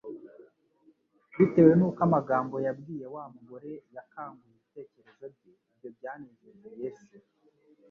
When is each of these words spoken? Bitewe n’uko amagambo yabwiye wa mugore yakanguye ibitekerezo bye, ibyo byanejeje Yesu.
Bitewe 1.37 1.71
n’uko 1.75 1.99
amagambo 2.07 2.55
yabwiye 2.65 3.05
wa 3.15 3.23
mugore 3.33 3.71
yakanguye 3.95 4.51
ibitekerezo 4.57 5.23
bye, 5.35 5.51
ibyo 5.71 5.89
byanejeje 5.97 6.69
Yesu. 6.81 7.13